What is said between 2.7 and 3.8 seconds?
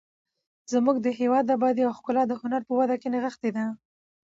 وده کې نغښتې ده.